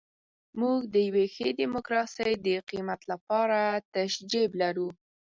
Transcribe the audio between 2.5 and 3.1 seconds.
قیمت